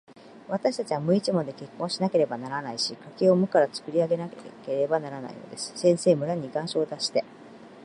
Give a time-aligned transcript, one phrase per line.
[0.49, 4.35] わたしたちは無一文で結婚しなければならないし、家計を無からつくり上げなけ
[4.75, 5.73] ればならないのです。
[5.75, 7.23] 先生、村に願書を出して、